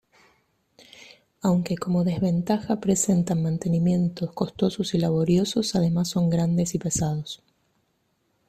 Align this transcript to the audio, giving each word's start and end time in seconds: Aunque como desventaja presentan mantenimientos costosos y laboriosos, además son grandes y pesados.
Aunque 1.43 1.77
como 1.77 2.03
desventaja 2.03 2.79
presentan 2.79 3.43
mantenimientos 3.43 4.31
costosos 4.33 4.95
y 4.95 4.97
laboriosos, 4.97 5.75
además 5.75 6.07
son 6.07 6.31
grandes 6.31 6.73
y 6.73 6.79
pesados. 6.79 7.43